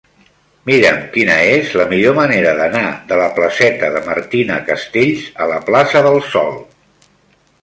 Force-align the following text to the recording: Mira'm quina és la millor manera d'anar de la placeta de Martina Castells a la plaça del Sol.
Mira'm 0.69 0.95
quina 1.17 1.35
és 1.57 1.75
la 1.81 1.85
millor 1.91 2.15
manera 2.19 2.53
d'anar 2.61 2.83
de 3.11 3.19
la 3.21 3.27
placeta 3.37 3.93
de 3.97 4.03
Martina 4.09 4.59
Castells 4.71 5.29
a 5.47 5.51
la 5.53 5.61
plaça 5.69 6.03
del 6.09 6.23
Sol. 6.35 6.61